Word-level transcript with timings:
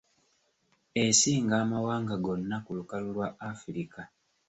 Esinga 1.03 1.55
amawanga 1.63 2.15
gonna 2.23 2.57
ku 2.65 2.71
lukalu 2.77 3.07
lwa 3.15 3.27
Afirika. 3.51 4.01